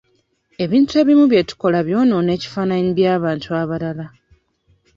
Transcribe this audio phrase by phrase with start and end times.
[0.63, 4.05] Ebintu ebimu bye tukola byonoona ekifaananyi by'abantu abalala.